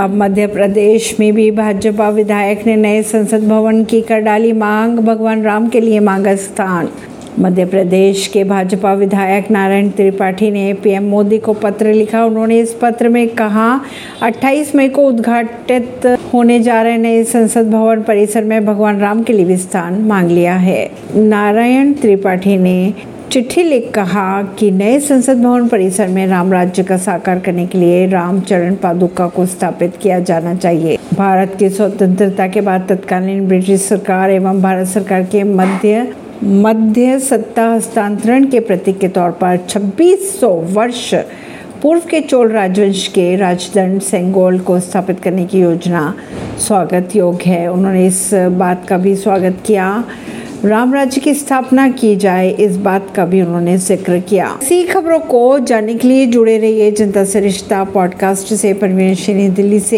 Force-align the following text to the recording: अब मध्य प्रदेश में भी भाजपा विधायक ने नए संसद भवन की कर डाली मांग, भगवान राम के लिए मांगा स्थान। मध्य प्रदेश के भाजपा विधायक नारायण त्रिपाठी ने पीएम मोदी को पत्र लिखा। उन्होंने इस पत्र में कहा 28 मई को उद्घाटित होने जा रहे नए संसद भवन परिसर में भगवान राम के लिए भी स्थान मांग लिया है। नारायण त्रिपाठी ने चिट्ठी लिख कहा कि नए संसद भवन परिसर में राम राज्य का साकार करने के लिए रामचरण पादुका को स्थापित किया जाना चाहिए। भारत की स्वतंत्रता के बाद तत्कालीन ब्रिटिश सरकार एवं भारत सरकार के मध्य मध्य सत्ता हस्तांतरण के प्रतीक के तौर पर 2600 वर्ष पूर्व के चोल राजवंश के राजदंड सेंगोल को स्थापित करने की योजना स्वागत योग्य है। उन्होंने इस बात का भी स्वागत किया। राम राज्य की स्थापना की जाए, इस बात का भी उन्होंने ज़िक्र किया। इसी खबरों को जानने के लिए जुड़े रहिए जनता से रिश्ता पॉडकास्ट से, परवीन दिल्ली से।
अब 0.00 0.14
मध्य 0.14 0.46
प्रदेश 0.46 1.16
में 1.20 1.32
भी 1.32 1.50
भाजपा 1.50 2.08
विधायक 2.08 2.66
ने 2.66 2.76
नए 2.76 3.02
संसद 3.02 3.48
भवन 3.48 3.84
की 3.84 4.00
कर 4.00 4.20
डाली 4.20 4.52
मांग, 4.52 4.98
भगवान 4.98 5.42
राम 5.42 5.68
के 5.68 5.80
लिए 5.80 6.00
मांगा 6.00 6.34
स्थान। 6.36 6.88
मध्य 7.40 7.64
प्रदेश 7.64 8.26
के 8.26 8.44
भाजपा 8.44 8.92
विधायक 8.92 9.50
नारायण 9.50 9.90
त्रिपाठी 9.90 10.50
ने 10.50 10.74
पीएम 10.74 11.04
मोदी 11.04 11.38
को 11.38 11.52
पत्र 11.52 11.92
लिखा। 11.92 12.24
उन्होंने 12.24 12.58
इस 12.60 12.74
पत्र 12.82 13.08
में 13.08 13.28
कहा 13.28 13.80
28 14.22 14.74
मई 14.74 14.88
को 14.88 15.02
उद्घाटित 15.02 16.06
होने 16.34 16.60
जा 16.60 16.82
रहे 16.82 16.96
नए 16.96 17.24
संसद 17.24 17.70
भवन 17.70 18.02
परिसर 18.02 18.44
में 18.44 18.64
भगवान 18.66 19.00
राम 19.00 19.22
के 19.22 19.32
लिए 19.32 19.46
भी 19.46 19.56
स्थान 19.56 19.94
मांग 19.94 20.30
लिया 20.30 20.56
है। 20.56 20.90
नारायण 21.16 21.92
त्रिपाठी 21.92 22.56
ने 22.56 22.94
चिट्ठी 23.34 23.62
लिख 23.62 23.90
कहा 23.94 24.42
कि 24.42 24.70
नए 24.70 24.98
संसद 25.00 25.42
भवन 25.42 25.66
परिसर 25.68 26.08
में 26.08 26.26
राम 26.26 26.52
राज्य 26.52 26.82
का 26.82 26.96
साकार 26.96 27.38
करने 27.38 27.66
के 27.66 27.78
लिए 27.78 28.06
रामचरण 28.06 28.74
पादुका 28.74 29.26
को 29.26 29.46
स्थापित 29.46 29.96
किया 29.96 30.18
जाना 30.20 30.54
चाहिए। 30.54 30.98
भारत 31.14 31.56
की 31.58 31.68
स्वतंत्रता 31.68 32.46
के 32.48 32.60
बाद 32.60 32.86
तत्कालीन 32.88 33.48
ब्रिटिश 33.48 33.80
सरकार 33.82 34.30
एवं 34.30 34.62
भारत 34.62 34.86
सरकार 34.86 35.22
के 35.22 35.42
मध्य 35.42 36.14
मध्य 36.44 37.18
सत्ता 37.18 37.64
हस्तांतरण 37.66 38.46
के 38.46 38.60
प्रतीक 38.60 38.98
के 38.98 39.08
तौर 39.08 39.30
पर 39.30 39.56
2600 39.68 40.52
वर्ष 40.74 41.14
पूर्व 41.82 42.00
के 42.10 42.20
चोल 42.20 42.48
राजवंश 42.48 43.06
के 43.08 43.36
राजदंड 43.36 44.00
सेंगोल 44.00 44.58
को 44.58 44.80
स्थापित 44.80 45.20
करने 45.20 45.44
की 45.46 45.60
योजना 45.60 46.14
स्वागत 46.58 47.16
योग्य 47.16 47.50
है। 47.50 47.72
उन्होंने 47.72 48.06
इस 48.06 48.30
बात 48.34 48.86
का 48.88 48.98
भी 48.98 49.16
स्वागत 49.16 49.58
किया। 49.66 50.04
राम 50.64 50.94
राज्य 50.94 51.20
की 51.20 51.34
स्थापना 51.34 51.88
की 51.88 52.16
जाए, 52.16 52.50
इस 52.50 52.76
बात 52.76 53.12
का 53.16 53.24
भी 53.26 53.42
उन्होंने 53.42 53.76
ज़िक्र 53.78 54.18
किया। 54.20 54.58
इसी 54.62 54.82
खबरों 54.84 55.18
को 55.20 55.58
जानने 55.58 55.94
के 55.94 56.08
लिए 56.08 56.26
जुड़े 56.26 56.58
रहिए 56.58 56.90
जनता 56.90 57.24
से 57.24 57.40
रिश्ता 57.40 57.84
पॉडकास्ट 57.84 58.54
से, 58.54 58.72
परवीन 58.74 59.54
दिल्ली 59.54 59.80
से। 59.80 59.92